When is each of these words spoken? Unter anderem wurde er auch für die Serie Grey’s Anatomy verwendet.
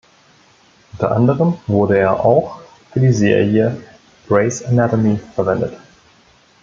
Unter 0.93 1.11
anderem 1.11 1.59
wurde 1.67 1.99
er 1.99 2.25
auch 2.25 2.59
für 2.91 2.99
die 2.99 3.13
Serie 3.13 3.77
Grey’s 4.27 4.63
Anatomy 4.63 5.19
verwendet. 5.35 5.73